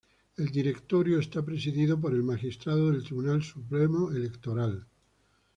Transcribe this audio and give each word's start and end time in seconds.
El 0.35 0.47
directorio 0.47 1.21
será 1.21 1.45
presidido 1.45 2.01
por 2.01 2.15
el 2.15 2.23
Magistrado 2.23 2.89
del 2.89 3.03
Tribunal 3.03 3.43
Supremo 3.43 4.09
Electoral. 4.09 4.87